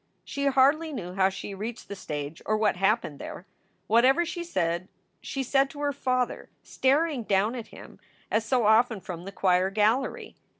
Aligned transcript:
She 0.25 0.47
hardly 0.47 0.91
knew 0.91 1.13
how 1.13 1.29
she 1.29 1.53
reached 1.53 1.87
the 1.87 1.95
stage 1.95 2.41
or 2.47 2.57
what 2.57 2.75
happened 2.75 3.19
there. 3.19 3.45
Whatever 3.85 4.25
she 4.25 4.43
said, 4.43 4.87
she 5.21 5.43
said 5.43 5.69
to 5.69 5.79
her 5.81 5.93
father, 5.93 6.49
staring 6.63 7.21
down 7.21 7.53
at 7.53 7.67
him 7.67 7.99
as 8.31 8.43
so 8.43 8.65
often 8.65 8.99
from 8.99 9.25
the 9.25 9.31
choir 9.31 9.69
gallery. 9.69 10.35